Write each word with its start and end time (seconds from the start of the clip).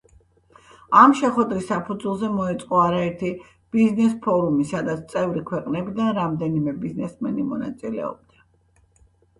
ამ 1.01 1.11
შეხვედრის 1.19 1.67
საფუძველზე 1.71 2.29
მოეწყო 2.37 2.79
არაერთი 2.85 3.31
ბიზნეს 3.77 4.17
ფორუმი, 4.25 4.67
სადაც 4.73 5.05
წევრი 5.13 5.45
ქვეყნებიდან 5.53 6.11
რამდენიმე 6.21 6.77
ბიზნესმენი 6.87 7.49
მონაწილეობდა. 7.53 8.45